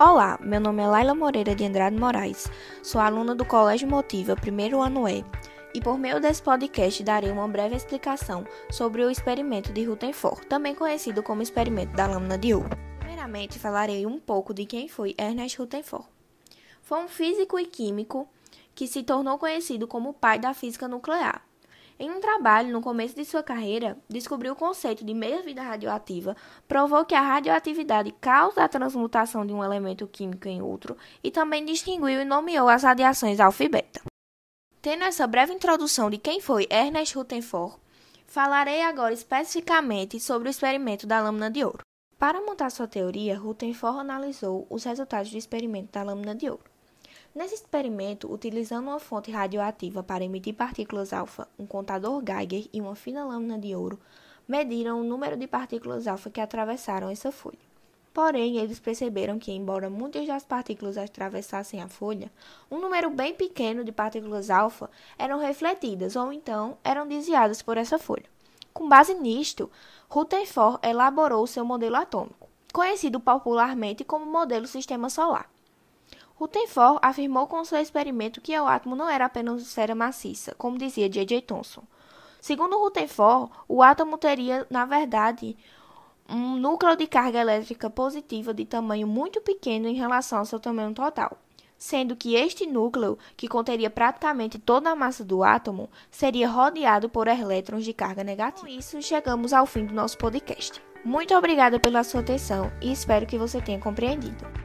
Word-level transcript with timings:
Olá, 0.00 0.38
meu 0.40 0.60
nome 0.60 0.80
é 0.80 0.86
Laila 0.86 1.12
Moreira 1.12 1.56
de 1.56 1.64
Andrade 1.64 1.96
Moraes, 1.96 2.48
sou 2.84 3.00
aluna 3.00 3.34
do 3.34 3.44
Colégio 3.44 3.88
Motiva, 3.88 4.36
primeiro 4.36 4.80
ano 4.80 5.08
E, 5.08 5.24
e 5.74 5.80
por 5.80 5.98
meio 5.98 6.20
desse 6.20 6.40
podcast 6.40 7.02
darei 7.02 7.32
uma 7.32 7.48
breve 7.48 7.74
explicação 7.74 8.46
sobre 8.70 9.04
o 9.04 9.10
experimento 9.10 9.72
de 9.72 9.82
Rutherford, 9.82 10.46
também 10.46 10.72
conhecido 10.72 11.20
como 11.20 11.42
experimento 11.42 11.96
da 11.96 12.06
lâmina 12.06 12.38
de 12.38 12.54
ouro. 12.54 12.70
Primeiramente, 13.00 13.58
falarei 13.58 14.06
um 14.06 14.20
pouco 14.20 14.54
de 14.54 14.66
quem 14.66 14.86
foi 14.86 15.16
Ernest 15.18 15.58
Rutherford. 15.58 16.06
Foi 16.80 17.02
um 17.02 17.08
físico 17.08 17.58
e 17.58 17.66
químico 17.66 18.28
que 18.76 18.86
se 18.86 19.02
tornou 19.02 19.36
conhecido 19.36 19.88
como 19.88 20.10
o 20.10 20.14
pai 20.14 20.38
da 20.38 20.54
física 20.54 20.86
nuclear. 20.86 21.42
Em 22.00 22.10
um 22.12 22.20
trabalho 22.20 22.72
no 22.72 22.80
começo 22.80 23.16
de 23.16 23.24
sua 23.24 23.42
carreira, 23.42 23.98
descobriu 24.08 24.52
o 24.52 24.56
conceito 24.56 25.04
de 25.04 25.12
meia-vida 25.12 25.60
radioativa, 25.60 26.36
provou 26.68 27.04
que 27.04 27.14
a 27.14 27.20
radioatividade 27.20 28.12
causa 28.20 28.62
a 28.62 28.68
transmutação 28.68 29.44
de 29.44 29.52
um 29.52 29.64
elemento 29.64 30.06
químico 30.06 30.46
em 30.46 30.62
outro 30.62 30.96
e 31.24 31.30
também 31.30 31.64
distinguiu 31.64 32.20
e 32.20 32.24
nomeou 32.24 32.68
as 32.68 32.84
radiações 32.84 33.40
alfa 33.40 33.64
e 33.64 33.68
beta. 33.68 34.00
Tendo 34.80 35.02
essa 35.02 35.26
breve 35.26 35.52
introdução 35.52 36.08
de 36.08 36.18
quem 36.18 36.40
foi 36.40 36.68
Ernest 36.70 37.16
Rutherford, 37.16 37.76
falarei 38.28 38.80
agora 38.82 39.12
especificamente 39.12 40.20
sobre 40.20 40.48
o 40.48 40.50
experimento 40.50 41.04
da 41.04 41.20
lâmina 41.20 41.50
de 41.50 41.64
ouro. 41.64 41.80
Para 42.16 42.40
montar 42.40 42.70
sua 42.70 42.86
teoria, 42.86 43.36
Rutherford 43.36 43.98
analisou 43.98 44.68
os 44.70 44.84
resultados 44.84 45.32
do 45.32 45.36
experimento 45.36 45.90
da 45.90 46.04
lâmina 46.04 46.34
de 46.34 46.48
ouro. 46.48 46.77
Nesse 47.34 47.54
experimento, 47.54 48.32
utilizando 48.32 48.88
uma 48.88 48.98
fonte 48.98 49.30
radioativa 49.30 50.02
para 50.02 50.24
emitir 50.24 50.54
partículas 50.54 51.12
alfa, 51.12 51.46
um 51.58 51.66
contador 51.66 52.22
Geiger 52.24 52.68
e 52.72 52.80
uma 52.80 52.94
fina 52.94 53.24
lâmina 53.24 53.58
de 53.58 53.74
ouro, 53.74 53.98
mediram 54.46 55.00
o 55.00 55.04
número 55.04 55.36
de 55.36 55.46
partículas 55.46 56.06
alfa 56.06 56.30
que 56.30 56.40
atravessaram 56.40 57.10
essa 57.10 57.30
folha. 57.30 57.68
Porém, 58.14 58.56
eles 58.56 58.80
perceberam 58.80 59.38
que, 59.38 59.52
embora 59.52 59.88
muitas 59.88 60.26
das 60.26 60.44
partículas 60.44 60.98
atravessassem 60.98 61.80
a 61.80 61.86
folha, 61.86 62.32
um 62.70 62.80
número 62.80 63.10
bem 63.10 63.34
pequeno 63.34 63.84
de 63.84 63.92
partículas 63.92 64.50
alfa 64.50 64.90
eram 65.16 65.38
refletidas 65.38 66.16
ou 66.16 66.32
então 66.32 66.78
eram 66.82 67.06
desviadas 67.06 67.62
por 67.62 67.76
essa 67.76 67.98
folha. 67.98 68.24
Com 68.72 68.88
base 68.88 69.14
nisto, 69.14 69.70
Rutherford 70.08 70.80
elaborou 70.82 71.46
seu 71.46 71.64
modelo 71.64 71.96
atômico, 71.96 72.48
conhecido 72.72 73.20
popularmente 73.20 74.02
como 74.02 74.26
modelo 74.26 74.66
sistema 74.66 75.10
solar. 75.10 75.48
Rutherford 76.38 77.00
afirmou 77.02 77.48
com 77.48 77.64
seu 77.64 77.80
experimento 77.80 78.40
que 78.40 78.56
o 78.56 78.66
átomo 78.66 78.94
não 78.94 79.08
era 79.08 79.24
apenas 79.24 79.60
esfera 79.60 79.92
maciça, 79.92 80.54
como 80.56 80.78
dizia 80.78 81.08
J.J. 81.08 81.42
Thomson. 81.42 81.82
Segundo 82.40 82.78
Rutherford, 82.78 83.50
o 83.66 83.82
átomo 83.82 84.16
teria, 84.16 84.64
na 84.70 84.84
verdade, 84.84 85.56
um 86.28 86.56
núcleo 86.56 86.94
de 86.94 87.08
carga 87.08 87.40
elétrica 87.40 87.90
positiva 87.90 88.54
de 88.54 88.64
tamanho 88.64 89.08
muito 89.08 89.40
pequeno 89.40 89.88
em 89.88 89.94
relação 89.94 90.38
ao 90.38 90.44
seu 90.44 90.60
tamanho 90.60 90.94
total, 90.94 91.36
sendo 91.76 92.14
que 92.14 92.36
este 92.36 92.66
núcleo, 92.66 93.18
que 93.36 93.48
conteria 93.48 93.90
praticamente 93.90 94.60
toda 94.60 94.90
a 94.90 94.96
massa 94.96 95.24
do 95.24 95.42
átomo, 95.42 95.90
seria 96.08 96.48
rodeado 96.48 97.08
por 97.08 97.26
elétrons 97.26 97.84
de 97.84 97.92
carga 97.92 98.22
negativa. 98.22 98.64
Com 98.64 98.72
isso, 98.72 99.02
chegamos 99.02 99.52
ao 99.52 99.66
fim 99.66 99.84
do 99.84 99.92
nosso 99.94 100.16
podcast. 100.16 100.80
Muito 101.04 101.34
obrigada 101.34 101.80
pela 101.80 102.04
sua 102.04 102.20
atenção 102.20 102.70
e 102.80 102.92
espero 102.92 103.26
que 103.26 103.38
você 103.38 103.60
tenha 103.60 103.80
compreendido. 103.80 104.57